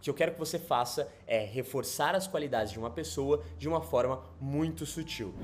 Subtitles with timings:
[0.00, 3.68] O que eu quero que você faça é reforçar as qualidades de uma pessoa de
[3.68, 5.34] uma forma muito sutil.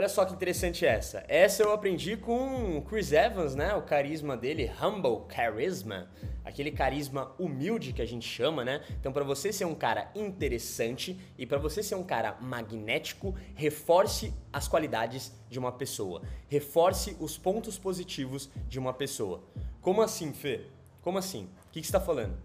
[0.00, 1.22] Olha só que interessante essa.
[1.28, 3.74] Essa eu aprendi com Chris Evans, né?
[3.74, 6.08] O carisma dele, humble charisma,
[6.42, 8.82] aquele carisma humilde que a gente chama, né?
[8.98, 14.32] Então, para você ser um cara interessante e para você ser um cara magnético, reforce
[14.50, 16.22] as qualidades de uma pessoa.
[16.48, 19.44] Reforce os pontos positivos de uma pessoa.
[19.82, 20.62] Como assim, Fê?
[21.02, 21.44] Como assim?
[21.68, 22.38] O que, você está falando?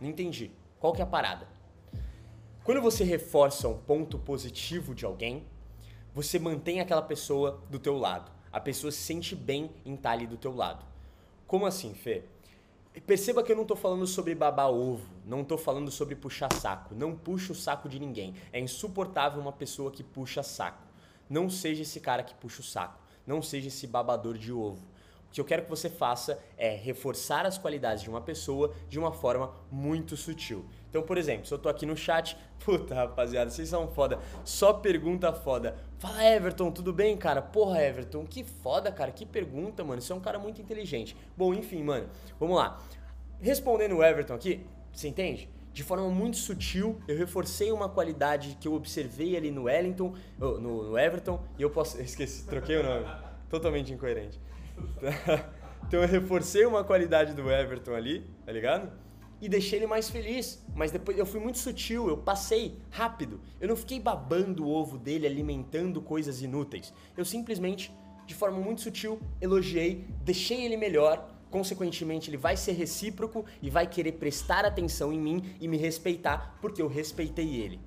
[0.00, 0.52] Não entendi.
[0.80, 1.46] Qual que é a parada?
[2.64, 5.44] Quando você reforça um ponto positivo de alguém,
[6.14, 8.30] você mantém aquela pessoa do teu lado.
[8.52, 10.86] A pessoa se sente bem em estar ali do teu lado.
[11.44, 12.22] Como assim, Fê?
[13.04, 16.94] Perceba que eu não estou falando sobre babar ovo, não estou falando sobre puxar saco.
[16.94, 18.34] Não puxa o saco de ninguém.
[18.52, 20.84] É insuportável uma pessoa que puxa saco.
[21.28, 23.00] Não seja esse cara que puxa o saco.
[23.26, 24.86] Não seja esse babador de ovo.
[25.34, 29.10] Que eu quero que você faça é reforçar as qualidades de uma pessoa de uma
[29.10, 30.64] forma muito sutil.
[30.88, 34.72] Então, por exemplo, se eu tô aqui no chat, puta rapaziada, vocês são foda, só
[34.72, 35.76] pergunta foda.
[35.98, 37.42] Fala Everton, tudo bem, cara?
[37.42, 40.00] Porra, Everton, que foda, cara, que pergunta, mano.
[40.00, 41.16] Você é um cara muito inteligente.
[41.36, 42.08] Bom, enfim, mano,
[42.38, 42.80] vamos lá.
[43.40, 45.48] Respondendo o Everton aqui, você entende?
[45.72, 50.60] de forma muito sutil, eu reforcei uma qualidade que eu observei ali no Wellington, no,
[50.60, 51.98] no Everton, e eu posso.
[52.00, 53.04] Esqueci, troquei o nome.
[53.50, 54.40] Totalmente incoerente.
[55.86, 58.90] Então eu reforcei uma qualidade do Everton ali, tá ligado?
[59.40, 60.64] E deixei ele mais feliz.
[60.74, 63.40] Mas depois eu fui muito sutil, eu passei rápido.
[63.60, 66.92] Eu não fiquei babando o ovo dele, alimentando coisas inúteis.
[67.16, 67.92] Eu simplesmente,
[68.26, 71.30] de forma muito sutil, elogiei, deixei ele melhor.
[71.50, 76.58] Consequentemente, ele vai ser recíproco e vai querer prestar atenção em mim e me respeitar
[76.60, 77.78] porque eu respeitei ele.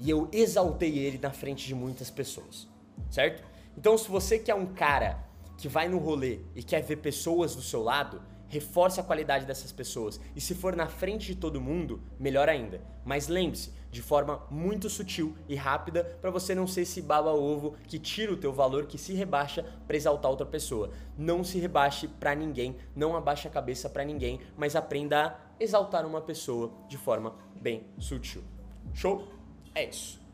[0.00, 2.66] E eu exaltei ele na frente de muitas pessoas,
[3.10, 3.44] certo?
[3.78, 5.25] Então, se você quer um cara
[5.56, 9.72] que vai no rolê e quer ver pessoas do seu lado, reforce a qualidade dessas
[9.72, 10.20] pessoas.
[10.34, 12.80] E se for na frente de todo mundo, melhor ainda.
[13.04, 17.98] Mas lembre-se, de forma muito sutil e rápida, para você não ser esse baba-ovo que
[17.98, 20.90] tira o teu valor, que se rebaixa para exaltar outra pessoa.
[21.16, 26.06] Não se rebaixe para ninguém, não abaixe a cabeça para ninguém, mas aprenda a exaltar
[26.06, 28.44] uma pessoa de forma bem sutil.
[28.92, 29.26] Show?
[29.74, 30.25] É isso.